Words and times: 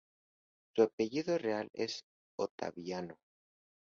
Su 0.73 0.81
apellido 0.81 1.37
real 1.37 1.69
es 1.73 2.05
Ottaviano. 2.35 3.19